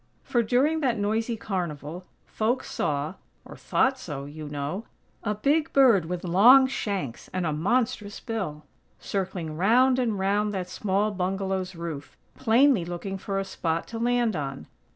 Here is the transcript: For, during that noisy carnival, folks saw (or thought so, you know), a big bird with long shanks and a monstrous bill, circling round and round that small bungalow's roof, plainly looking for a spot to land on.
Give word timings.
For, 0.23 0.41
during 0.41 0.79
that 0.79 0.97
noisy 0.97 1.37
carnival, 1.37 2.07
folks 2.25 2.71
saw 2.71 3.13
(or 3.45 3.55
thought 3.55 3.99
so, 3.99 4.25
you 4.25 4.49
know), 4.49 4.85
a 5.23 5.35
big 5.35 5.71
bird 5.73 6.05
with 6.05 6.23
long 6.23 6.65
shanks 6.65 7.29
and 7.31 7.45
a 7.45 7.53
monstrous 7.53 8.19
bill, 8.19 8.65
circling 8.97 9.55
round 9.57 9.99
and 9.99 10.17
round 10.17 10.55
that 10.55 10.67
small 10.69 11.11
bungalow's 11.11 11.75
roof, 11.75 12.17
plainly 12.35 12.83
looking 12.83 13.19
for 13.19 13.37
a 13.37 13.45
spot 13.45 13.85
to 13.89 13.99
land 13.99 14.35
on. 14.35 14.65